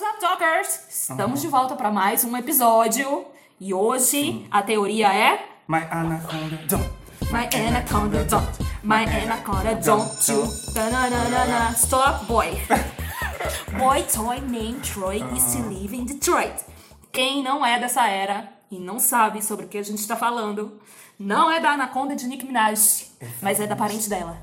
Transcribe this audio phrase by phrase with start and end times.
[0.00, 0.80] What's up, Talkers?
[0.88, 3.26] Estamos de volta para mais um episódio.
[3.60, 5.46] E hoje a teoria é.
[5.68, 6.90] My anaconda don't.
[7.30, 8.48] My anaconda don't.
[8.82, 10.48] My anaconda don't you.
[10.72, 11.74] Tananana.
[11.74, 12.46] Stop, boy.
[13.78, 16.64] Boy toy named Troy used to live in Detroit.
[17.12, 20.80] Quem não é dessa era e não sabe sobre o que a gente está falando,
[21.18, 23.06] não é da anaconda de Nick Minaj,
[23.42, 24.38] mas é da parente dela.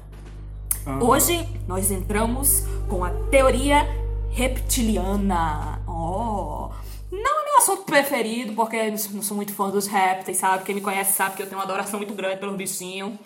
[1.01, 4.06] Hoje nós entramos com a teoria
[4.37, 5.81] reptiliana.
[5.87, 6.69] Oh,
[7.11, 10.63] não é meu assunto preferido, porque eu não sou muito fã dos répteis, sabe?
[10.63, 13.17] Quem me conhece sabe que eu tenho uma adoração muito grande pelos bichinhos.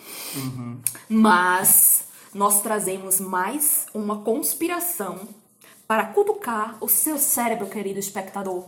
[1.10, 5.28] Mas nós trazemos mais uma conspiração
[5.86, 8.64] para cutucar o seu cérebro, querido espectador.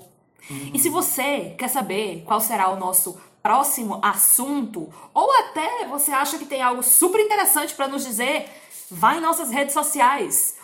[0.75, 6.37] E se você quer saber qual será o nosso próximo assunto, ou até você acha
[6.37, 8.51] que tem algo super interessante para nos dizer,
[8.91, 10.57] vai em nossas redes sociais.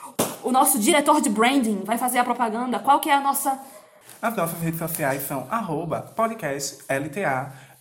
[0.42, 2.78] O nosso diretor de branding vai fazer a propaganda.
[2.78, 3.60] Qual que é a nossa
[4.20, 6.12] As nossas redes sociais são arroba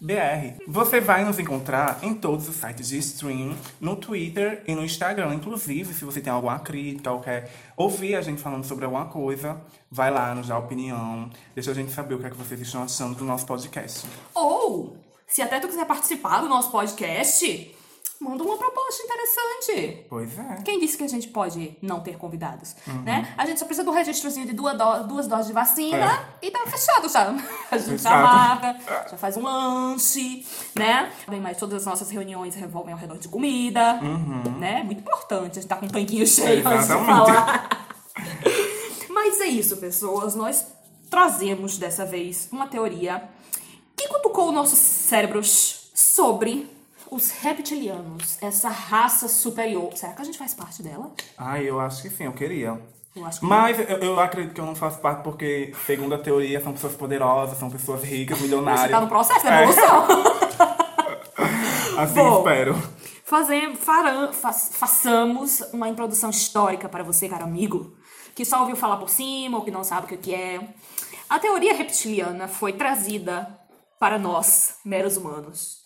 [0.02, 0.64] BR.
[0.66, 5.34] Você vai nos encontrar em todos os sites de stream, no Twitter e no Instagram.
[5.34, 9.60] Inclusive, se você tem alguma crítica ou quer ouvir a gente falando sobre alguma coisa,
[9.92, 11.30] vai lá, nos dá opinião.
[11.54, 14.08] Deixa a gente saber o que é que vocês estão achando do nosso podcast.
[14.34, 14.96] Ou,
[15.28, 17.76] se até tu quiser participar do nosso podcast,
[18.22, 20.06] manda uma proposta interessante.
[20.10, 20.56] Pois é.
[20.66, 22.76] Quem disse que a gente pode não ter convidados?
[23.06, 23.34] Né?
[23.38, 26.60] A gente só precisa do registrozinho de duas, do- duas doses de vacina e tá
[26.68, 27.34] fechado já.
[27.72, 28.78] A gente já marca,
[29.12, 31.12] já faz um lanche, né?
[31.28, 34.00] Bem, mas todas as nossas reuniões revolvem ao redor de comida,
[34.60, 34.84] né?
[34.84, 37.70] Muito importante a gente tá com um tanquinho cheio antes de falar.
[39.10, 40.36] Mas é isso, pessoas.
[40.36, 40.66] Nós
[41.10, 43.24] trazemos dessa vez uma teoria
[43.96, 46.70] que cutucou nossos cérebros sobre
[47.12, 49.92] os reptilianos, essa raça superior.
[49.96, 51.12] Será que a gente faz parte dela?
[51.38, 52.80] Ai, eu acho que sim, eu queria.
[53.16, 56.20] Eu acho que Mas eu, eu acredito que eu não faço parte porque, segundo a
[56.20, 58.82] teoria, são pessoas poderosas, são pessoas ricas, milionárias.
[58.84, 59.64] você tá no processo da É.
[59.64, 60.08] evolução.
[61.98, 62.38] Assim Bom.
[62.40, 62.76] espero.
[63.26, 67.94] Fazem, faram- fa- façamos uma introdução histórica para você, caro amigo,
[68.34, 70.60] que só ouviu falar por cima ou que não sabe o que é.
[71.30, 73.60] A teoria reptiliana foi trazida
[74.00, 75.79] para nós, meros humanos,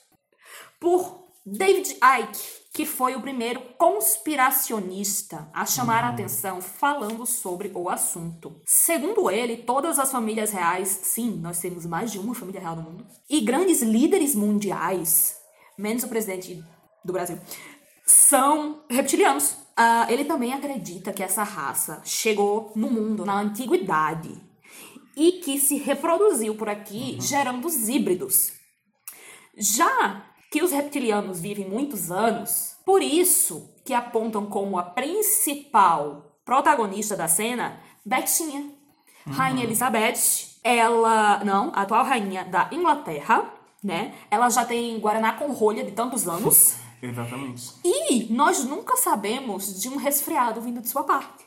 [0.83, 2.39] por David Icke,
[2.73, 8.59] que foi o primeiro conspiracionista a chamar a atenção falando sobre o assunto.
[8.65, 12.81] Segundo ele, todas as famílias reais, sim, nós temos mais de uma família real no
[12.81, 15.37] mundo, e grandes líderes mundiais,
[15.77, 16.61] menos o presidente
[17.05, 17.39] do Brasil,
[18.05, 19.55] são reptilianos.
[19.77, 24.35] Ah, ele também acredita que essa raça chegou no mundo na antiguidade
[25.15, 28.51] e que se reproduziu por aqui, gerando os híbridos.
[29.55, 37.17] Já que os reptilianos vivem muitos anos, por isso que apontam como a principal protagonista
[37.17, 38.69] da cena Betinha.
[39.25, 43.51] Rainha Elizabeth, ela, não, a atual rainha da Inglaterra,
[43.83, 44.13] né?
[44.29, 46.75] Ela já tem guaraná com rolha de tantos anos.
[47.01, 47.73] Exatamente.
[47.83, 51.45] E nós nunca sabemos de um resfriado vindo de sua parte.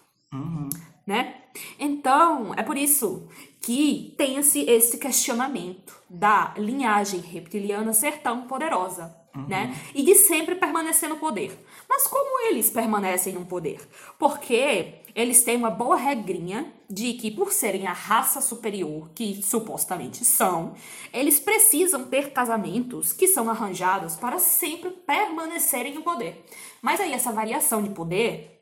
[1.06, 1.43] Né?
[1.78, 3.28] Então, é por isso
[3.66, 9.12] que tem-se esse questionamento da linhagem reptiliana ser tão poderosa,
[9.49, 9.77] né?
[9.93, 11.59] E de sempre permanecer no poder.
[11.88, 13.81] Mas como eles permanecem no poder?
[14.21, 20.25] Porque eles têm uma boa regrinha de que, por serem a raça superior, que supostamente
[20.25, 20.75] são,
[21.12, 26.47] eles precisam ter casamentos que são arranjados para sempre permanecerem no poder.
[26.81, 28.56] Mas aí essa variação de poder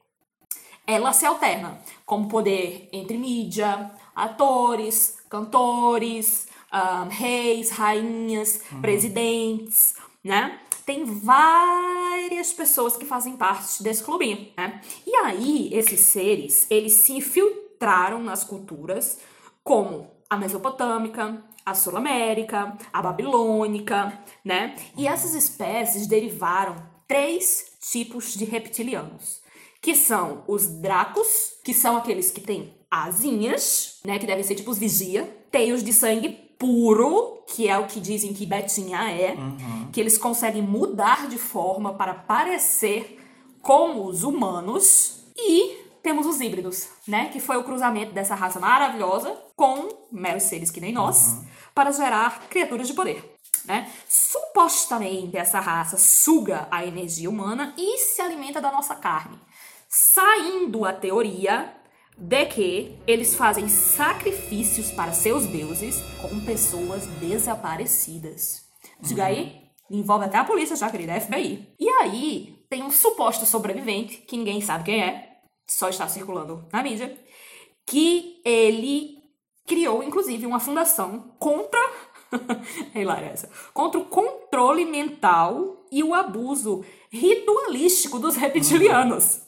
[0.87, 10.61] ela se alterna, como poder entre mídia, atores, cantores, ahn, reis, rainhas, presidentes, né?
[10.87, 14.81] Tem várias pessoas que fazem parte desse clubinho, né?
[15.07, 19.19] E aí, esses seres, eles se infiltraram nas culturas
[19.63, 24.77] como a mesopotâmica, a sul-américa, a babilônica, né?
[24.97, 26.77] E essas espécies derivaram
[27.09, 29.43] três tipos de reptilianos
[29.85, 34.71] que são os dracos, que são aqueles que têm asinhas, né, que devem ser tipo
[34.71, 35.25] os vigia.
[35.51, 39.37] Tem os de sangue puro, que é o que dizem que Betinha é,
[39.93, 43.21] que eles conseguem mudar de forma para parecer
[43.61, 45.25] com os humanos.
[45.37, 50.71] E temos os híbridos, né, que foi o cruzamento dessa raça maravilhosa com meros seres
[50.71, 51.41] que nem nós,
[51.75, 53.33] para gerar criaturas de poder.
[53.65, 53.91] Né?
[54.07, 59.41] Supostamente essa raça suga a energia humana e se alimenta da nossa carne
[59.95, 61.73] saindo a teoria
[62.17, 68.63] de que eles fazem sacrifícios para seus deuses com pessoas desaparecidas.
[69.01, 71.75] Diga aí, envolve até a polícia já, querida, a FBI.
[71.79, 75.39] E aí, tem um suposto sobrevivente, que ninguém sabe quem é,
[75.69, 77.19] só está circulando na mídia,
[77.87, 79.15] que ele
[80.05, 81.81] inclusive, uma fundação contra.
[82.95, 83.49] é hilária essa.
[83.73, 89.41] Contra o controle mental e o abuso ritualístico dos reptilianos.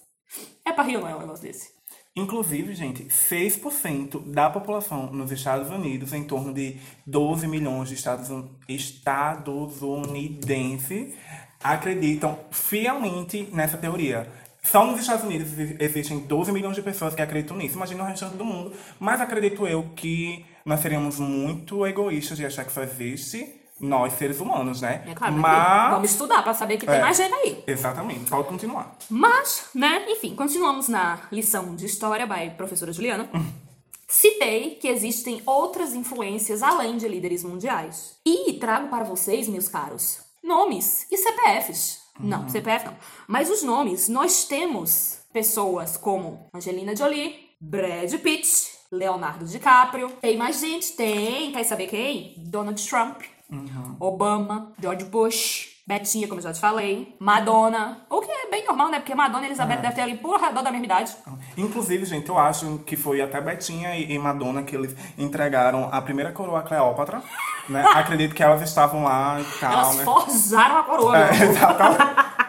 [0.64, 1.75] É pra rir ou não é um negócio desse?
[2.16, 8.30] Inclusive, gente, 6% da população nos Estados Unidos, em torno de 12 milhões de estados,
[8.66, 11.14] estadunidenses,
[11.62, 14.32] acreditam fielmente nessa teoria.
[14.62, 17.76] Só nos Estados Unidos existem 12 milhões de pessoas que acreditam nisso.
[17.76, 18.72] Imagina o restante do mundo.
[18.98, 24.40] Mas acredito eu que nós seríamos muito egoístas de achar que só existe nós, seres
[24.40, 25.04] humanos, né?
[25.06, 25.90] É claro, mas...
[25.92, 27.64] Vamos estudar para saber que tem é, mais gente aí.
[27.66, 28.96] Exatamente, pode continuar.
[29.10, 33.28] Mas, né, enfim, continuamos na lição de História by professora Juliana.
[34.08, 38.16] Citei que existem outras influências além de líderes mundiais.
[38.24, 42.02] E trago para vocês, meus caros, nomes e CPFs.
[42.20, 42.28] Uhum.
[42.28, 42.96] Não, CPF não.
[43.26, 48.48] Mas os nomes, nós temos pessoas como Angelina Jolie, Brad Pitt,
[48.90, 50.10] Leonardo DiCaprio.
[50.20, 50.92] Tem mais gente?
[50.92, 51.52] Tem.
[51.52, 52.34] Quer saber quem?
[52.38, 53.22] Donald Trump.
[53.50, 53.96] Uhum.
[54.00, 58.00] Obama, George Bush, Betinha, como eu já te falei, Madonna.
[58.10, 58.98] O que é bem normal, né?
[58.98, 59.76] Porque Madonna e Elizabeth é.
[59.76, 61.16] devem ter ali por redor da mesma idade.
[61.56, 66.32] Inclusive, gente, eu acho que foi até Betinha e Madonna que eles entregaram a primeira
[66.32, 67.22] coroa a Cleópatra.
[67.68, 67.84] Né?
[67.94, 70.04] Acredito que elas estavam lá e tal, elas né?
[70.04, 71.18] forçaram a coroa.
[71.18, 72.45] É, exatamente.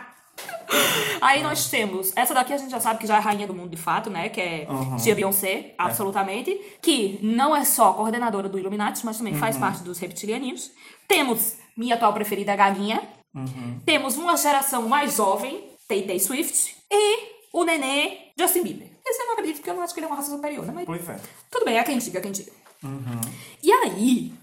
[1.22, 3.69] Aí nós temos, essa daqui a gente já sabe que já é rainha do mundo
[3.69, 4.30] de fato, né?
[4.30, 4.98] Que é uhum.
[4.98, 6.52] tia Beyoncé, absolutamente.
[6.52, 6.78] É.
[6.81, 9.40] Que não é só coordenadora do Illuminati, mas também uhum.
[9.40, 10.72] faz parte dos reptilianinhos.
[11.08, 13.02] Temos minha atual preferida, Gaguinha.
[13.34, 13.80] Uhum.
[13.86, 16.75] Temos uma geração mais jovem, Tay Swift.
[16.92, 18.88] E o nenê, Justin Bieber.
[19.06, 20.74] Esse eu não acredito, porque eu não acho que ele é uma raça superior, né?
[20.74, 21.20] Mas pois é.
[21.50, 22.52] Tudo bem, é quem diga, é quem diga.
[22.84, 23.22] Uhum.
[23.63, 24.34] E aí,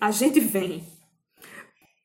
[0.00, 0.84] a gente vem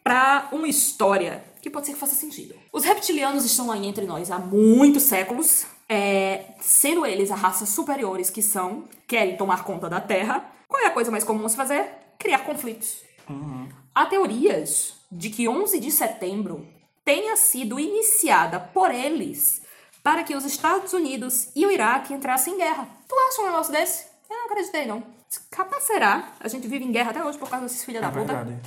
[0.03, 2.53] pra uma história que pode ser que faça sentido.
[2.71, 8.29] Os reptilianos estão aí entre nós há muitos séculos, é, sendo eles a raça superiores
[8.29, 10.47] que são, querem tomar conta da Terra.
[10.67, 11.89] Qual é a coisa mais comum se fazer?
[12.19, 13.01] Criar conflitos.
[13.27, 13.67] Uhum.
[13.95, 16.67] Há teorias de que 11 de setembro
[17.03, 19.63] tenha sido iniciada por eles
[20.03, 22.87] para que os Estados Unidos e o Iraque entrassem em guerra.
[23.07, 24.05] Tu acha um negócio desse?
[24.29, 25.03] Eu não acreditei, não.
[25.49, 26.31] Capaz será?
[26.39, 28.35] A gente vive em guerra até hoje por causa desses filhos é da puta.
[28.35, 28.61] Verdade.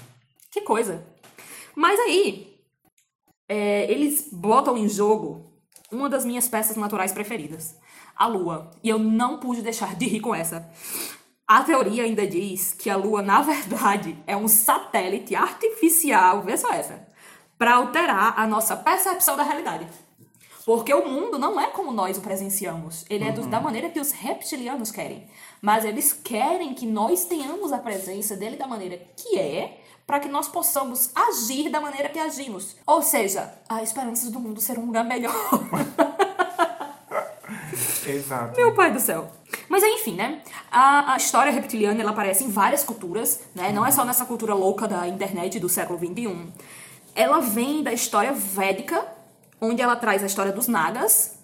[0.51, 1.06] Que coisa.
[1.77, 2.57] Mas aí,
[3.49, 5.53] é, eles botam em jogo
[5.91, 7.77] uma das minhas peças naturais preferidas,
[8.15, 8.71] a Lua.
[8.83, 10.71] E eu não pude deixar de rir com essa.
[11.47, 16.71] A teoria ainda diz que a Lua, na verdade, é um satélite artificial, vê só
[16.73, 17.09] essa,
[17.56, 19.89] para alterar a nossa percepção da realidade.
[20.67, 23.06] Porque o mundo não é como nós o presenciamos.
[23.09, 25.27] Ele é do, da maneira que os reptilianos querem.
[25.62, 30.28] Mas eles querem que nós tenhamos a presença dele da maneira que é, para que
[30.28, 32.75] nós possamos agir da maneira que agimos.
[32.87, 35.34] Ou seja, a esperança do mundo ser um lugar melhor.
[38.08, 38.56] Exato.
[38.56, 39.31] Meu pai do céu.
[39.69, 40.40] Mas enfim, né?
[40.72, 43.70] A, a, história reptiliana ela aparece em várias culturas, né?
[43.70, 46.46] Não é só nessa cultura louca da internet do século XXI.
[47.14, 49.06] Ela vem da história védica,
[49.60, 51.38] onde ela traz a história dos Nagas,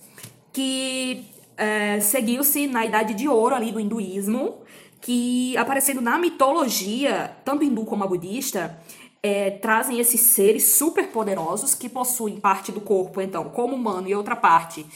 [0.55, 4.64] que é, seguiu-se na Idade de Ouro ali do hinduísmo,
[5.05, 8.81] que aparecendo na mitologia, tanto hindu como a budista,
[9.23, 14.15] é, trazem esses seres super poderosos que possuem parte do corpo, então, como humano e
[14.15, 14.87] outra parte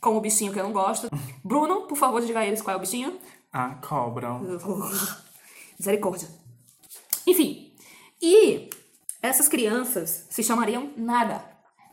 [0.00, 1.08] como o bichinho que eu não gosto.
[1.44, 3.16] Bruno, por favor, diga a eles qual é o bichinho.
[3.52, 4.30] A cobra.
[5.78, 6.28] Misericórdia.
[7.24, 7.72] Enfim,
[8.20, 8.68] e
[9.22, 11.44] essas crianças se chamariam Naga.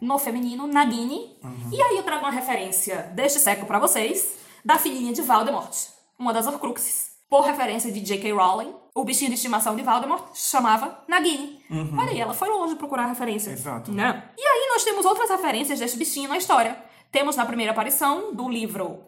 [0.01, 1.37] No feminino, Nagini.
[1.43, 1.69] Uhum.
[1.71, 5.75] E aí eu trago uma referência deste século para vocês, da filhinha de Voldemort,
[6.17, 8.31] uma das Horcruxes por referência de J.K.
[8.33, 11.63] Rowling, o bichinho de estimação de Voldemort chamava Nagini.
[11.69, 11.97] Uhum.
[11.99, 13.51] Olha aí, ela foi longe procurar referência.
[13.51, 13.91] Exato.
[13.91, 14.29] Né?
[14.37, 16.83] E aí nós temos outras referências deste bichinho na história.
[17.11, 19.03] Temos na primeira aparição do livro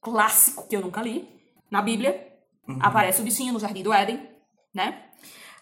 [0.00, 1.28] clássico, que eu nunca li,
[1.70, 2.32] na Bíblia,
[2.68, 2.78] uhum.
[2.80, 4.28] aparece o bichinho no Jardim do Éden,
[4.72, 5.02] né?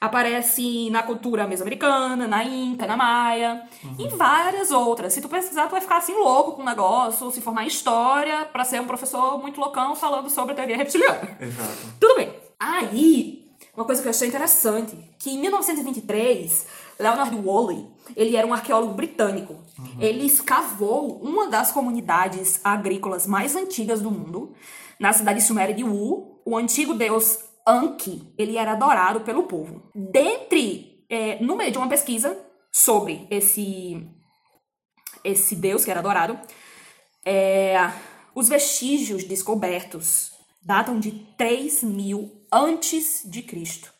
[0.03, 3.95] Aparece na cultura mesoamericana, na Inca, na Maia, uhum.
[4.01, 5.13] e várias outras.
[5.13, 8.45] Se tu pesquisar, tu vai ficar assim louco com o negócio, se formar em história,
[8.47, 11.37] para ser um professor muito loucão falando sobre a teoria reptiliana.
[11.41, 11.95] Exato.
[12.01, 12.35] Tudo bem.
[12.59, 16.67] Aí, uma coisa que eu achei interessante, que em 1923,
[16.99, 19.55] Leonard Woolley, ele era um arqueólogo britânico.
[19.79, 20.01] Uhum.
[20.01, 24.53] Ele escavou uma das comunidades agrícolas mais antigas do mundo,
[24.99, 29.91] na cidade suméria de Wu, o antigo deus Anki, ele era adorado pelo povo.
[29.95, 32.39] Dentre, é, no meio de uma pesquisa
[32.73, 34.07] sobre esse,
[35.23, 36.39] esse deus que era adorado,
[37.25, 37.77] é,
[38.35, 43.93] os vestígios descobertos datam de 3 mil antes de Cristo.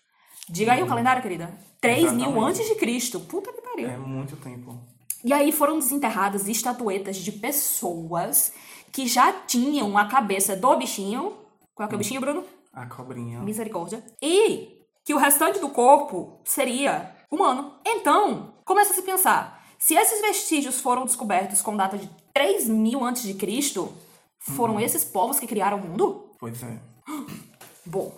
[0.49, 1.57] Diga aí o calendário, querida.
[1.81, 2.29] 3 Exatamente.
[2.29, 3.21] mil antes de Cristo.
[3.21, 3.89] Puta que pariu.
[3.89, 4.79] É muito tempo.
[5.25, 8.53] E aí foram desenterradas estatuetas de pessoas
[8.91, 11.37] que já tinham a cabeça do bichinho.
[11.75, 12.45] Qual é, que é o bichinho, Bruno?
[12.73, 13.41] A cobrinha.
[13.41, 14.03] Misericórdia.
[14.21, 17.75] E que o restante do corpo seria humano.
[17.85, 19.63] Então, começa a se pensar.
[19.79, 23.93] Se esses vestígios foram descobertos com data de 3 mil antes de Cristo,
[24.39, 26.31] foram esses povos que criaram o mundo?
[26.39, 26.79] Pois é.
[27.85, 28.17] Bom,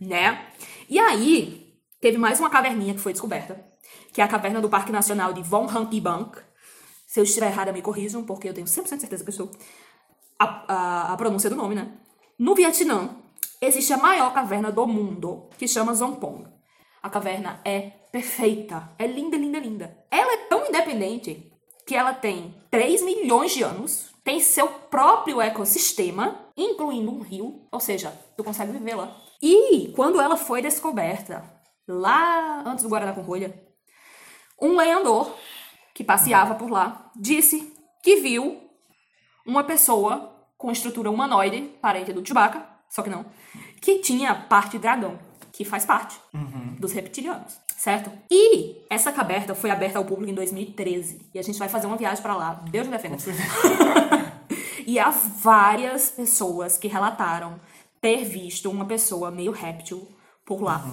[0.00, 0.46] né?
[0.88, 3.64] E aí, teve mais uma caverninha que foi descoberta,
[4.12, 5.66] que é a caverna do Parque Nacional de Von
[6.02, 6.38] Bank.
[7.06, 9.50] Se eu estiver errada, me corrijam, porque eu tenho 100% certeza que eu estou.
[10.38, 11.90] A, a, a pronúncia do nome, né?
[12.38, 13.16] No Vietnã,
[13.60, 16.46] existe a maior caverna do mundo, que chama Zompong.
[17.02, 20.04] A caverna é perfeita, é linda, linda, linda.
[20.10, 21.52] Ela é tão independente
[21.86, 27.78] que ela tem 3 milhões de anos, tem seu próprio ecossistema, incluindo um rio, ou
[27.78, 29.16] seja, tu consegue viver lá.
[29.40, 31.44] E quando ela foi descoberta,
[31.86, 33.62] lá antes do Guaraná com rolha,
[34.60, 35.32] um lenhador
[35.94, 37.72] que passeava por lá disse
[38.02, 38.60] que viu
[39.46, 43.24] uma pessoa com estrutura humanoide, parente do Chewbacca, só que não,
[43.80, 45.18] que tinha parte dragão,
[45.52, 46.76] que faz parte Uhum.
[46.78, 48.10] dos reptilianos, certo?
[48.30, 51.96] E essa caverna foi aberta ao público em 2013 e a gente vai fazer uma
[51.96, 52.62] viagem pra lá.
[52.70, 53.16] Deus me defenda.
[54.86, 57.58] e há várias pessoas que relataram
[58.00, 60.06] ter visto uma pessoa meio réptil
[60.44, 60.84] por lá.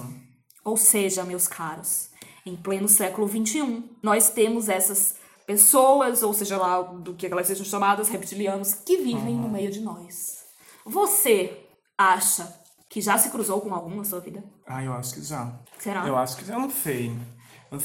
[0.64, 2.08] Ou seja, meus caros,
[2.46, 7.64] em pleno século XXI, nós temos essas pessoas, ou seja lá do que elas sejam
[7.66, 10.42] chamadas, reptilianos, que vivem no meio de nós.
[10.86, 11.63] Você
[11.96, 12.52] acha
[12.88, 14.42] que já se cruzou com algum na sua vida?
[14.66, 15.52] Ah, eu acho que já.
[15.78, 16.06] Será?
[16.06, 17.12] Eu acho que já, eu não sei.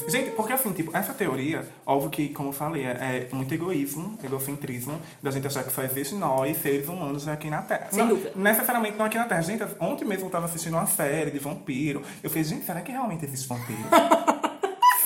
[0.08, 4.18] Gente, porque assim, tipo, essa teoria, óbvio que, como eu falei, é, é muito egoísmo,
[4.22, 7.88] egocentrismo, da gente achar que só existe nós, seres humanos, aqui na Terra.
[7.90, 8.32] Sem não, dúvida.
[8.36, 9.42] Necessariamente não aqui na Terra.
[9.42, 12.02] Gente, ontem mesmo eu tava assistindo uma série de vampiro.
[12.22, 13.80] Eu falei, gente, será que realmente existe vampiro?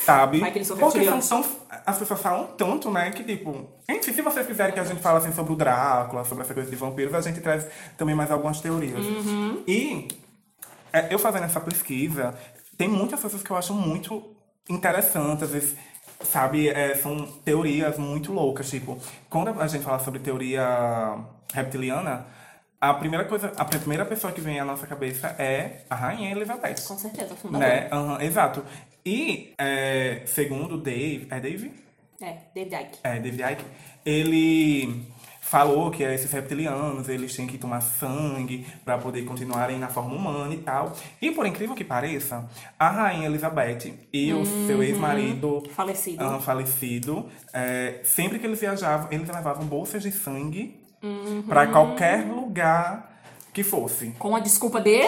[0.05, 0.41] Sabe?
[0.41, 1.25] Porque são, reptilianos.
[1.25, 1.45] são,
[1.87, 3.67] as pessoas falam tanto, né, que tipo...
[3.89, 6.69] Enfim, se vocês quiserem que a gente fale assim sobre o Drácula, sobre essa coisa
[6.69, 9.05] de vampiros, a gente traz também mais algumas teorias.
[9.05, 9.63] Uhum.
[9.67, 10.09] E
[10.93, 12.35] é, eu fazendo essa pesquisa,
[12.77, 14.23] tem muitas coisas que eu acho muito
[14.69, 15.77] interessantes, às vezes,
[16.23, 18.99] sabe, é, são teorias muito loucas, tipo,
[19.31, 21.19] quando a gente fala sobre teoria
[21.53, 22.27] reptiliana,
[22.81, 26.83] a primeira coisa, a primeira pessoa que vem à nossa cabeça é a rainha Elizabeth.
[26.87, 27.71] Com certeza, fundadora.
[27.71, 27.89] Né?
[27.91, 28.63] Aham, exato.
[29.07, 31.73] E, é, segundo Dave, é Dave?
[32.21, 32.99] É, David Icke.
[33.05, 33.65] É, David Icke,
[34.07, 35.05] ele
[35.43, 40.55] falou que esses reptilianos, eles têm que tomar sangue para poder continuarem na forma humana
[40.55, 40.97] e tal.
[41.21, 46.25] E por incrível que pareça, a rainha Elizabeth e o seu ex-marido Falecido.
[46.25, 50.81] ah, falecido, é, sempre que eles viajavam, eles levavam bolsas de sangue
[51.47, 53.21] para qualquer lugar
[53.53, 54.13] que fosse.
[54.19, 55.03] Com a desculpa de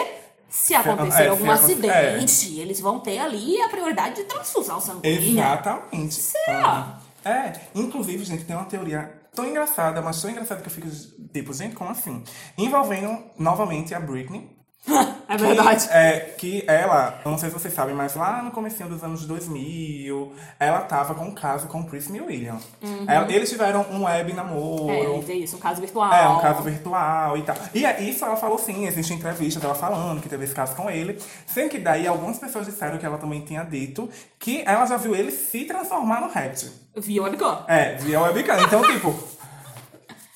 [0.49, 5.43] se acontecer é, algum se acidente, eles vão ter ali a prioridade de transfusão sanguínea.
[5.43, 6.15] Exatamente.
[6.15, 6.67] Será?
[6.67, 7.07] Aham.
[7.25, 10.87] É, inclusive, gente, tem uma teoria tão engraçada, mas tão engraçada que eu fico,
[11.33, 12.23] tipo, gente, como assim?
[12.57, 14.56] Envolvendo novamente a Britney.
[15.29, 15.85] É verdade.
[15.87, 19.03] Que, é, que ela, eu não sei se vocês sabem, mas lá no comecinho dos
[19.03, 22.57] anos 2000, ela tava com um caso com o Prince William.
[23.05, 24.83] Ela- eles tiveram um web namoro.
[24.83, 25.23] Uhum.
[25.27, 26.13] É, é isso, um caso virtual.
[26.13, 27.57] É, um caso virtual e tal.
[27.73, 30.89] E é isso ela falou sim, existe entrevista dela falando que teve esse caso com
[30.89, 31.19] ele.
[31.45, 35.13] Sendo que daí algumas pessoas disseram que ela também tinha dito que ela já viu
[35.13, 36.69] ele se transformar no réptil.
[36.95, 37.65] Viu webcam.
[37.67, 38.61] É, via webcam.
[38.61, 39.13] Então, tipo.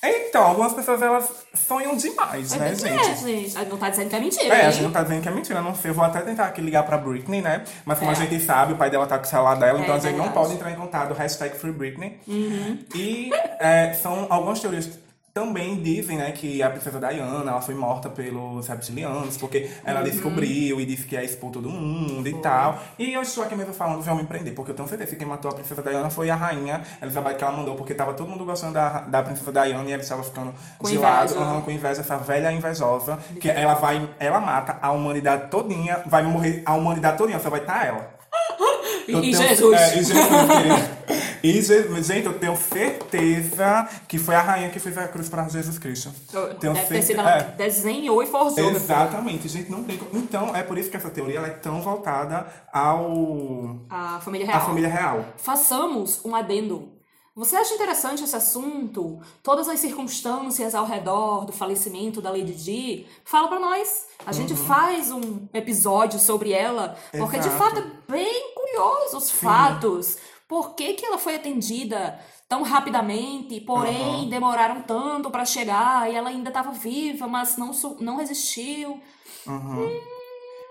[0.04, 3.20] Então, algumas pessoas elas sonham demais, né, É, gente?
[3.52, 3.68] gente.
[3.68, 4.54] Não tá dizendo que é mentira.
[4.54, 4.72] É, a hein?
[4.72, 5.90] gente não tá dizendo que é mentira, não sei.
[5.90, 7.62] Eu vou até tentar aqui ligar pra Britney, né?
[7.84, 8.14] Mas como É.
[8.14, 10.16] a gente sabe, o pai dela tá com o celular dela, então É a gente
[10.16, 10.24] não.
[10.26, 10.32] Uhum.
[10.32, 11.12] pode entrar em contato.
[11.14, 12.18] Hashtag Free Britney.
[12.26, 13.30] E
[13.60, 14.90] é, são algumas teorias
[15.34, 20.04] também dizem, né, que a princesa Diana, ela foi morta pelos reptilianos, porque ela Uhum.
[20.04, 22.78] descobriu e disse que ia expor todo mundo e tal.
[22.98, 25.26] E eu estou aqui mesmo falando, vão me prender, porque eu tenho certeza que quem
[25.26, 28.44] matou a princesa Diana foi a rainha Elizabeth que ela mandou, porque tava todo mundo
[28.44, 31.40] gostando da, da princesa Diana e ela estava ficando Com de lado, inveja.
[31.40, 36.22] aham, com inveja, essa velha invejosa, que ela vai, ela mata a humanidade todinha, vai
[36.22, 38.11] morrer a humanidade todinha, só vai estar ela.
[39.08, 39.80] E, tenho- Jesus.
[39.80, 40.04] É, e
[41.62, 41.92] Jesus.
[41.98, 45.78] E gente, eu tenho certeza que foi a rainha que fez a cruz para Jesus
[45.78, 46.10] Cristo.
[46.60, 47.20] Tenho Deve ter sido certeza.
[47.20, 47.42] ela É.
[47.44, 48.70] que desenhou e forjou.
[48.70, 50.10] Exatamente, gente, não tem como.
[50.22, 54.60] Então, é por isso que essa teoria ela é tão voltada ao A família real.
[54.66, 55.24] família real.
[55.36, 56.90] Façamos um adendo.
[57.34, 59.18] Você acha interessante esse assunto?
[59.42, 63.06] Todas as circunstâncias ao redor do falecimento da Lady Di?
[63.24, 64.06] Fala pra nós.
[64.26, 67.54] A gente faz um episódio sobre ela, porque de Uhum.
[67.56, 67.74] Exato.
[67.74, 67.78] fato
[68.08, 68.41] é bem
[68.76, 70.18] curioso os fatos.
[70.48, 74.28] Por que, que ela foi atendida tão rapidamente, porém Uhum.
[74.28, 79.00] demoraram tanto pra chegar e ela ainda estava viva, mas não, não resistiu?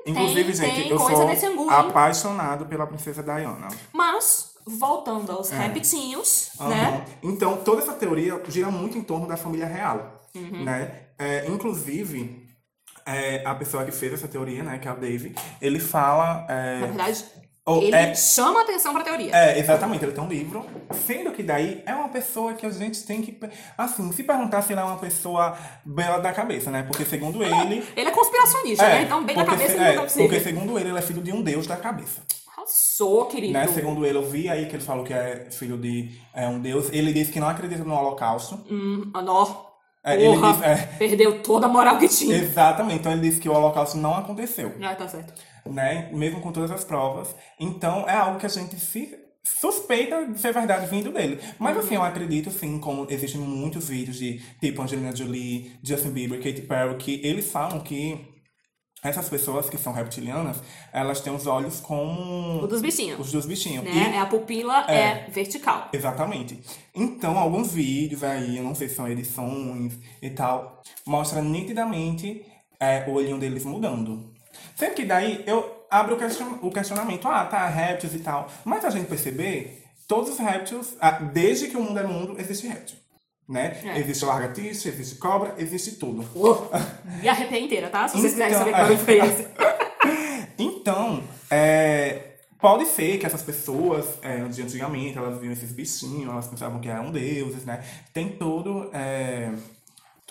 [0.05, 3.67] Inclusive, gente, tem eu sou apaixonado pela princesa Diana.
[3.93, 6.63] Mas, voltando aos repetinhos, É.
[6.63, 6.69] Aham.
[6.69, 7.05] né?
[7.23, 10.63] Então, toda essa teoria gira muito em torno da família real, Uhum.
[10.65, 11.07] né?
[11.19, 12.47] É, inclusive,
[13.05, 16.45] é, a pessoa que fez essa teoria, né, que é o Dave, ele fala.
[16.49, 17.25] É, Na verdade,
[17.65, 19.31] Ou ele é- chama atenção pra teoria.
[19.35, 20.65] É, exatamente, ele tem um livro.
[21.05, 23.39] Sendo que daí é uma pessoa que a gente tem que.
[23.77, 26.81] Assim, se perguntar se ele é uma pessoa bela da cabeça, né?
[26.83, 27.85] Porque segundo ele.
[27.95, 29.03] Ele é conspiracionista, né?
[29.03, 30.27] Então, bem porque cabeça se- é, não é possível.
[30.27, 32.23] Porque segundo ele, ele é filho de um deus da cabeça.
[32.57, 33.53] Arrasou, querido.
[33.53, 33.67] Né?
[33.67, 36.89] Segundo ele, eu vi aí que ele falou que é filho de é, um deus.
[36.91, 38.55] Ele disse que não acredita no holocausto.
[38.69, 39.70] Hum, nó.
[40.03, 40.75] É, ele Porra, disse- é.
[40.97, 42.35] perdeu toda a moral que tinha.
[42.35, 44.73] Exatamente, então ele disse que o holocausto não aconteceu.
[44.81, 45.33] Ah, tá certo.
[45.65, 46.09] né?
[46.11, 47.35] Mesmo com todas as provas.
[47.59, 51.39] Então é algo que a gente se suspeita de ser verdade vindo dele.
[51.59, 56.37] Mas assim, eu acredito sim, como existem muitos vídeos de tipo Angelina Jolie, Justin Bieber,
[56.41, 58.30] Katy Perry, que eles falam que
[59.03, 60.57] essas pessoas que são reptilianas,
[60.93, 63.19] elas têm os olhos como O dos bichinhos.
[63.19, 63.83] os dos bichinhos.
[63.83, 64.13] Né?
[64.13, 65.27] E- A pupila é.
[65.29, 65.89] vertical.
[65.91, 66.61] Exatamente.
[66.93, 72.45] Então, alguns vídeos aí, eu não sei se são edições e tal, mostra nitidamente
[72.79, 74.31] é, o olhinho deles mudando.
[74.75, 78.47] Sendo que daí eu abro o, question- o questionamento, ah, tá, répteis e tal.
[78.63, 80.95] Mas a gente perceber, todos os répteis,
[81.33, 82.97] desde que o mundo é mundo, existe réptil.
[83.51, 83.77] Né?
[83.83, 83.99] É.
[83.99, 86.21] Existe lagartixa, existe cobra, existe tudo.
[86.33, 86.69] Uh,
[87.21, 88.07] e a arrepia inteira, tá?
[88.07, 88.97] Se vocês quiserem Então, saber qual é.
[88.97, 89.47] foi esse.
[90.57, 96.47] Então, é, pode ser que essas pessoas, é, de antigamente, elas viam esses bichinhos, elas
[96.47, 97.83] pensavam que eram deuses, né?
[98.13, 99.51] Tem todo, é,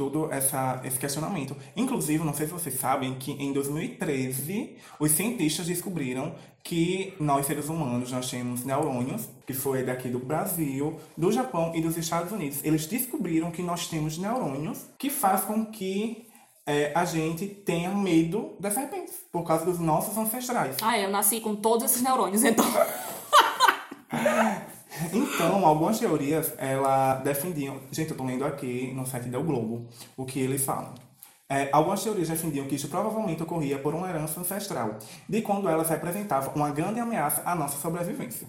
[0.00, 1.54] todo essa, esse questionamento.
[1.76, 7.68] Inclusive, não sei se vocês sabem que em 2013, os cientistas descobriram que nós, seres
[7.68, 12.64] humanos, nós temos neurônios, que foi daqui do Brasil, do Japão e dos Estados Unidos.
[12.64, 16.26] Eles descobriram que nós temos neurônios que faz com que
[16.64, 20.76] é, a gente tenha medo das serpentes, por causa dos nossos ancestrais.
[20.80, 22.64] Ah, eu nasci com todos esses neurônios, então.
[25.12, 27.80] Então, algumas teorias, ela defendiam...
[27.90, 30.94] Gente, eu tô lendo aqui no site do Globo o que eles falam.
[31.48, 35.88] É, algumas teorias defendiam que isso provavelmente ocorria por uma herança ancestral, de quando elas
[35.88, 38.46] representavam uma grande ameaça à nossa sobrevivência.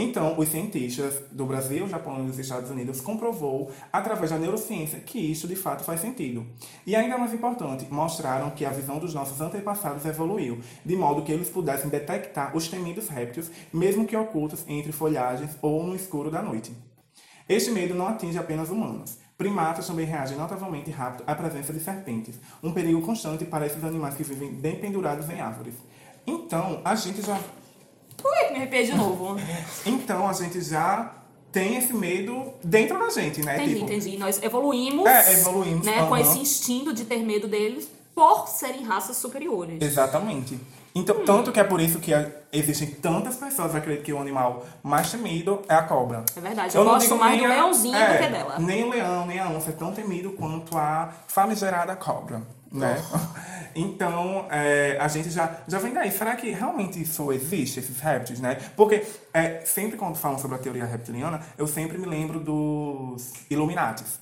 [0.00, 5.18] Então, os cientistas do Brasil, Japão e dos Estados Unidos comprovou, através da neurociência, que
[5.18, 6.46] isso de fato faz sentido.
[6.86, 11.32] E ainda mais importante, mostraram que a visão dos nossos antepassados evoluiu, de modo que
[11.32, 16.42] eles pudessem detectar os temidos répteis, mesmo que ocultos entre folhagens ou no escuro da
[16.42, 16.70] noite.
[17.48, 19.18] Este medo não atinge apenas humanos.
[19.36, 24.14] Primatas também reagem notavelmente rápido à presença de serpentes, um perigo constante para esses animais
[24.14, 25.74] que vivem bem pendurados em árvores.
[26.24, 27.40] Então, a gente já
[28.24, 29.36] Ui, me arrepiei de novo.
[29.86, 31.12] então a gente já
[31.52, 33.56] tem esse medo dentro da gente, né?
[33.56, 34.18] Entendi, tipo, entendi.
[34.18, 36.20] Nós evoluímos, É, evoluímos, né, com aham.
[36.20, 39.80] esse instinto de ter medo deles por serem raças superiores.
[39.80, 40.58] Exatamente.
[40.94, 42.10] Então, tanto que é por isso que
[42.52, 46.24] existem tantas pessoas que acreditam que o animal mais temido é a cobra.
[46.36, 48.58] É verdade, eu não gosto mais do a- leãozinho é, do que dela.
[48.58, 53.00] Nem o leão, nem a onça é tão temido quanto a famigerada cobra, né?
[53.78, 56.10] Então, é, a gente já, já vem daí.
[56.10, 58.56] Será que realmente isso existe, esses répteis, né?
[58.76, 64.18] Porque é, sempre quando falam sobre a teoria reptiliana, eu sempre me lembro dos Illuminatis.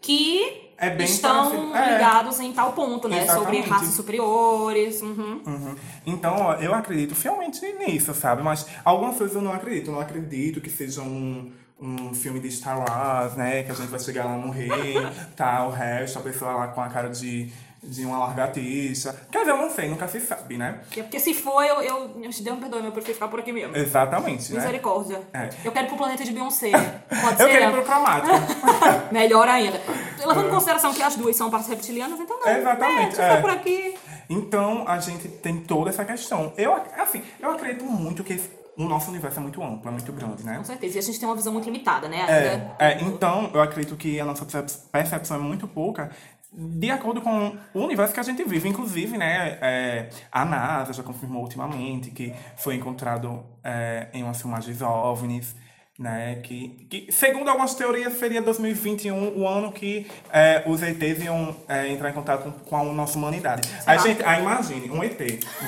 [0.00, 1.76] Que É estão parecido.
[1.76, 1.92] É.
[1.92, 3.26] ligados em tal ponto, né?
[3.26, 3.68] Sobre Exatamente.
[3.68, 5.02] raças superiores.
[5.02, 5.42] Uhum.
[5.46, 5.76] Uhum.
[6.06, 8.42] Então, ó, eu acredito fielmente nisso, sabe?
[8.42, 9.88] Mas algumas coisas eu não acredito.
[9.88, 13.62] Eu não acredito que seja um, um filme de Star Wars, né?
[13.62, 15.66] Que a gente vai chegar lá reino, tá?
[15.66, 19.14] O resto, a pessoa lá com a cara de, de uma largatixa.
[19.30, 20.80] Quer dizer, eu não sei, nunca se sabe, né?
[20.84, 23.40] Porque, porque se for, eu, eu, eu te dei um perdoe, eu prefiro ficar por
[23.40, 23.76] aqui mesmo.
[23.76, 24.60] Exatamente, né?
[24.60, 25.20] Misericórdia.
[25.32, 25.48] É.
[25.64, 26.70] Eu quero ir pro planeta de Beyoncé.
[27.08, 27.58] Pode Eu ser?
[27.58, 28.34] quero ir pro cromático.
[29.12, 29.80] Melhor ainda.
[30.18, 32.48] Levando em consideração que as duas são partes reptilianas, então não.
[32.52, 33.30] Exatamente, É, é.
[33.32, 33.94] for por aqui.
[34.28, 36.52] Então, a gente tem toda essa questão.
[36.56, 38.40] Eu, assim, eu acredito muito que
[38.76, 40.56] o nosso universo é muito amplo, é muito grande, né?
[40.58, 40.96] Com certeza.
[40.96, 42.72] E a gente tem uma visão muito limitada, né?
[42.78, 46.10] É, é, então, eu acredito que a nossa percep- percepção é muito pouca
[46.52, 48.68] de acordo com o universo que a gente vive.
[48.68, 54.82] Inclusive, né, é, a NASA já confirmou ultimamente que foi encontrado é, em umas filmagens
[54.82, 55.54] OVNIs,
[55.96, 61.54] né, que, que, segundo algumas teorias, seria 2021 o ano que é, os ETs iam
[61.68, 63.68] é, entrar em contato com, com a nossa humanidade.
[63.86, 64.02] Aí, lá.
[64.02, 65.18] gente, aí imagine, um ET,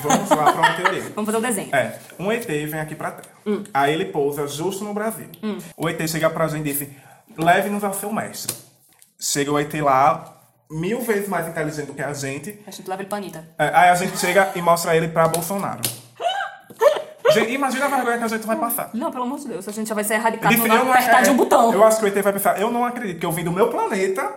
[0.01, 1.03] vamos lá para uma teoria.
[1.13, 1.75] Vamos fazer o desenho.
[1.75, 3.35] É, um ET vem aqui pra Terra.
[3.73, 5.27] Aí ele pousa justo no Brasil.
[5.77, 6.89] O ET chega pra gente e diz:
[7.37, 8.55] leve-nos ao seu mestre.
[9.19, 12.59] Chega o ET lá, mil vezes mais inteligente do que a gente.
[12.67, 13.47] A gente leva ele pra Anitta.
[13.57, 15.81] É, aí a gente chega e mostra ele pra Bolsonaro.
[17.31, 18.89] Gente, imagina a vergonha que a gente vai passar.
[18.93, 19.67] Não, pelo amor de Deus.
[19.67, 21.73] A gente já vai ser erradicado Disse, não- apertar de é, um botão.
[21.73, 23.69] Eu acho que o ET vai pensar: eu não acredito que eu vim do meu
[23.69, 24.31] planeta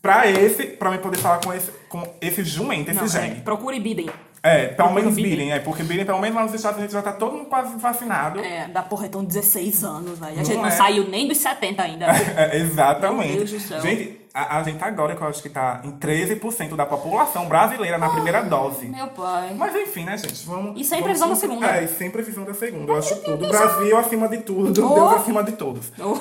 [0.00, 3.42] pra esse, pra me poder falar com esse, com esse jumento, esse Não, é, gênio.
[3.42, 4.08] procure Biden.
[4.46, 7.12] É, pelo menos Biden, é, porque Biden, pelo menos lá nos Estados Unidos, já tá
[7.12, 8.38] todo mundo quase vacinado.
[8.38, 10.40] É, da porra, estão 16 anos, velho.
[10.40, 10.70] A gente não, é.
[10.70, 12.06] saiu nem dos 70 ainda.
[12.36, 13.28] É, exatamente.
[13.28, 13.80] Meu Deus do céu.
[13.80, 17.96] Gente, a, a, gente agora, que eu acho que tá em 13% da população brasileira
[17.96, 18.86] na primeira dose.
[18.86, 19.54] Meu pai.
[19.56, 20.46] Mas enfim, né, gente?
[20.46, 20.78] Vamos.
[20.78, 21.66] E sem previsão da segunda.
[21.66, 22.92] É, e sem previsão da segunda.
[22.92, 23.48] Eu acho tudo.
[23.48, 24.86] Brasil acima de tudo.
[24.86, 24.94] Oh.
[24.94, 25.92] Deus acima de todos.
[25.98, 26.14] Oh.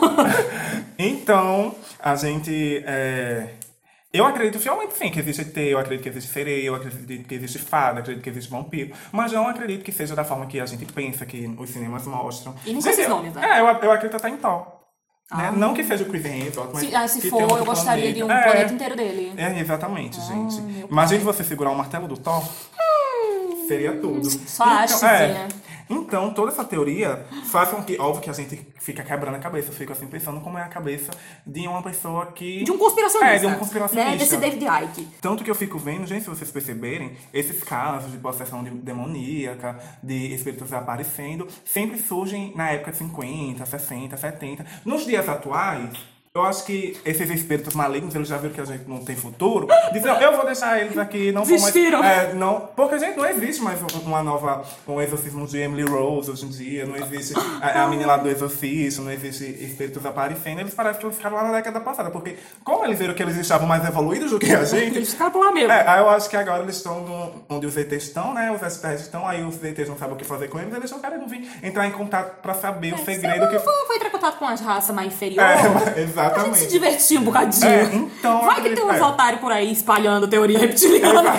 [0.97, 2.83] então, a gente.
[2.87, 3.49] É...
[4.15, 7.35] Eu acredito fielmente sim que existe ET, eu acredito que existe sereia, eu acredito que
[7.35, 10.45] existe fada, eu acredito que existe vampiro, mas eu não acredito que seja da forma
[10.45, 12.55] que a gente pensa, que os cinemas mostram.
[12.65, 13.57] E nem esses nomes, né?
[13.57, 14.75] É, eu, eu acredito até em tal.
[15.31, 15.47] Né?
[15.47, 15.51] Ah.
[15.51, 16.87] Não que seja o Chris Hemsworth, mas.
[16.87, 18.13] Se, ah, se for, eu gostaria planeta.
[18.13, 19.33] de um é, planeta inteiro dele.
[19.35, 20.85] É, exatamente, ah, gente.
[20.89, 22.43] Imagina você segurar o martelo do Thor.
[23.67, 24.29] Seria tudo.
[24.29, 25.47] Só então, acho, é, né?
[25.89, 29.69] Então, toda essa teoria faz com que, óbvio que a gente fica quebrando a cabeça.
[29.69, 31.11] Eu fico assim pensando como é a cabeça
[31.45, 32.63] de uma pessoa que.
[32.63, 33.35] De um conspiracionista.
[33.35, 34.11] É, de um conspiracionista.
[34.11, 34.17] Né?
[34.17, 35.07] Desse David Icke.
[35.21, 39.77] Tanto que eu fico vendo, gente, se vocês perceberem, esses casos de possessão de demoníaca,
[40.01, 44.65] de espíritos aparecendo, sempre surgem na época de 50, 60, 70.
[44.83, 48.83] Nos dias atuais eu acho que esses espíritos malignos, eles já viram que a gente
[48.89, 49.69] não tem futuro.
[49.93, 51.73] Dizem, não, eu vou deixar eles aqui, não vou mais.
[51.73, 54.65] É, não, porque a gente não existe mais uma nova.
[54.85, 58.27] Um exorcismo de Emily Rose hoje em dia, não existe a, a menina lá do
[58.27, 60.59] exorcismo, não existe espíritos aparecendo.
[60.59, 63.37] Eles parecem que eles ficaram lá na década passada, porque como eles viram que eles
[63.37, 64.97] estavam mais evoluídos do que a gente.
[64.97, 65.71] Eles ficaram lá mesmo.
[65.71, 68.51] É, aí eu acho que agora eles estão onde os ETs estão, né?
[68.51, 70.99] Os extraterrestres estão, aí os ETs não sabem o que fazer com eles, eles estão
[70.99, 73.57] querendo vir entrar em contato pra saber é, o segredo que.
[73.59, 75.61] Foi, entrar em contato com as raças mais inferiores.
[75.95, 76.24] É, exato.
[76.25, 76.55] Exatamente.
[76.55, 77.67] A gente se divertir um bocadinho.
[77.67, 79.03] É, então, Vai que tem uns é.
[79.03, 81.33] otários por aí espalhando teoria reptiliana.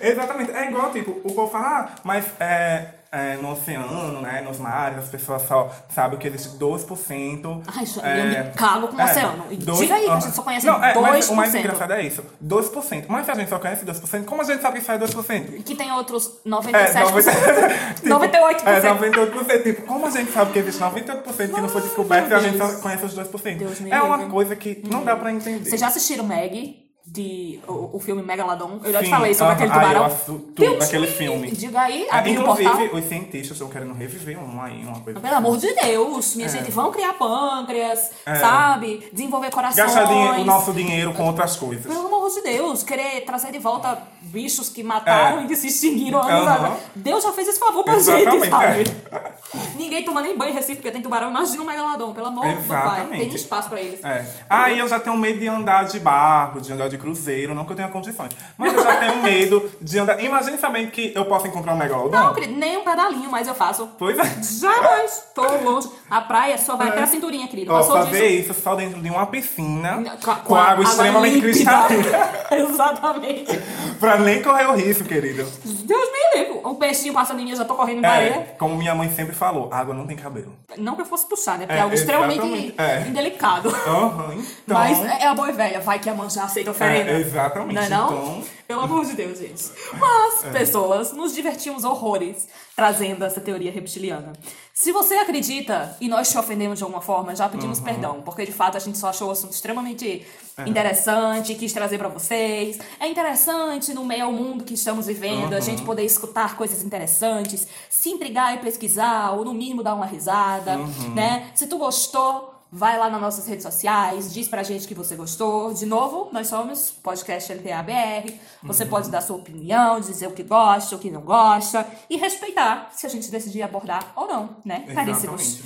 [0.00, 0.52] Exatamente.
[0.52, 4.98] É igual, tipo, o povo fala, ah, mas é, é, no oceano, né, nos mares,
[4.98, 7.62] as pessoas só sabem que existe 2%.
[7.64, 9.44] Ai, isso, é, eu me cago com o é, oceano.
[9.56, 10.84] Dois, Diga aí, que a gente só conhece não, 2%.
[10.84, 13.04] É, mas o mais engraçado é isso, 2%.
[13.08, 15.62] Mas se a gente só conhece 2%, como a gente sabe que isso é 2%?
[15.62, 16.74] Que tem outros 97%.
[16.74, 18.64] É, 90, 98%.
[18.74, 19.62] É, 98%.
[19.62, 22.58] Tipo, como a gente sabe que existe 98% que não foi descoberto e a gente
[22.58, 23.56] só conhece os 2%?
[23.58, 25.68] Deus é uma coisa que não dá pra entender.
[25.68, 26.83] Vocês já assistiram Maggie?
[27.06, 28.80] De o, o, filme Megalodon.
[28.82, 30.06] Eu já te falei sobre uh, aquele tubarão.
[30.06, 31.50] Ah, eu tudo daquele filme.
[31.50, 35.20] Diga aí, é, Inclusive, os cientistas estão querendo reviver um aí, uma coisa.
[35.20, 36.50] Pelo amor de Deus, minha é.
[36.50, 38.36] gente, vão criar pâncreas, é.
[38.36, 39.06] sabe?
[39.12, 39.94] Desenvolver corações.
[39.94, 41.84] Gastar o nosso dinheiro com outras coisas.
[41.84, 45.44] Pelo amor de Deus, querer trazer de volta bichos que mataram é.
[45.44, 48.84] e que se extinguiram anos Deus já fez esse favor pra Exatamente, gente, sabe?
[49.76, 51.30] Ninguém toma nem banho em Recife porque tem tubarão.
[51.30, 53.06] Imagina um megalodon, pelo amor do pai.
[53.10, 54.04] Tem espaço pra eles.
[54.04, 54.26] É.
[54.48, 57.72] Aí eu já tenho medo de andar de barco, de andar de cruzeiro, não que
[57.72, 58.30] eu tenha condições.
[58.56, 60.22] Mas eu já tenho medo de andar.
[60.22, 62.16] Imagine também que eu posso encontrar um megalodon.
[62.16, 63.88] Não, querido, nem um pedalinho, mas eu faço.
[63.98, 64.42] Pois é.
[64.42, 65.28] Jamais.
[65.34, 65.88] Tô longe.
[66.10, 66.90] A praia só vai é.
[66.90, 67.72] até a cinturinha, querido.
[67.72, 68.50] Ó, fazer disso...
[68.50, 72.30] isso só dentro de uma piscina com, com água, água extremamente cristalina.
[72.50, 73.60] Exatamente.
[74.04, 75.44] Pra nem correr o risco, querido.
[75.64, 76.60] Deus me livre.
[76.64, 78.54] Um peixinho passa linha, já tô correndo é, areia.
[78.58, 80.52] Como minha mãe sempre falou, água não tem cabelo.
[80.76, 81.66] Não que eu fosse puxar, né?
[81.66, 83.00] Porque é, é algo extremamente é.
[83.06, 83.68] indelicado.
[83.68, 84.32] Uhum,
[84.64, 84.78] então...
[84.78, 87.10] Mas é a boa e velha, vai que a mãe já aceita oferenda.
[87.10, 87.74] É, exatamente.
[87.74, 88.06] Não é não?
[88.06, 88.42] Então...
[88.66, 89.64] Pelo amor de Deus, gente.
[89.92, 90.50] Mas, é.
[90.50, 94.32] pessoas, nos divertimos horrores trazendo essa teoria reptiliana.
[94.72, 97.84] Se você acredita e nós te ofendemos de alguma forma, já pedimos uhum.
[97.84, 100.68] perdão, porque de fato a gente só achou o assunto extremamente é.
[100.68, 102.78] interessante, quis trazer para vocês.
[102.98, 105.56] É interessante no meio ao mundo que estamos vivendo, uhum.
[105.56, 110.06] a gente poder escutar coisas interessantes, se intrigar e pesquisar, ou no mínimo dar uma
[110.06, 111.14] risada, uhum.
[111.14, 111.50] né?
[111.54, 115.72] Se tu gostou, Vai lá nas nossas redes sociais, diz pra gente que você gostou.
[115.72, 118.36] De novo, nós somos podcast LTABR.
[118.64, 118.90] Você uhum.
[118.90, 123.06] pode dar sua opinião, dizer o que gosta, o que não gosta e respeitar se
[123.06, 124.92] a gente decidir abordar ou não, né?
[124.92, 125.60] Caríssimos.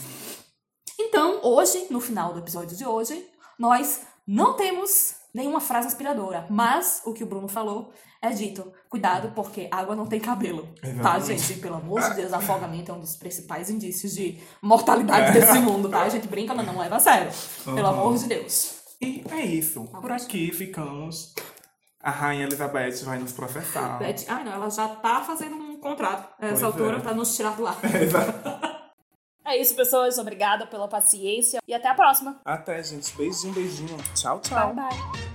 [1.01, 3.27] Então, hoje, no final do episódio de hoje,
[3.59, 8.73] nós não temos nenhuma frase inspiradora, mas o que o Bruno falou é dito.
[8.89, 10.63] Cuidado, porque água não tem cabelo.
[10.81, 11.03] Tá, Exatamente.
[11.03, 11.55] Tá, gente?
[11.61, 15.41] Pelo amor de Deus, afogamento é um dos principais indícios de mortalidade é.
[15.41, 16.03] desse mundo, tá?
[16.03, 17.31] A gente brinca, mas não leva a sério.
[17.67, 17.75] Uhum.
[17.75, 18.79] Pelo amor de Deus.
[19.01, 19.85] E é isso.
[19.85, 21.35] Por aqui ficamos.
[22.01, 23.99] A Rainha Elizabeth vai nos processar.
[23.99, 24.25] Beth...
[24.29, 27.01] Ah, não, ela já tá fazendo um contrato nessa altura é.
[27.01, 27.79] pra nos tirar do ar.
[29.45, 30.19] É, é isso, pessoas.
[30.19, 32.39] Obrigada pela paciência e até a próxima.
[32.45, 33.17] Até, gente.
[33.17, 33.97] Beijinho, beijinho.
[34.15, 34.75] Tchau, tchau.
[34.75, 35.28] Bye, bye.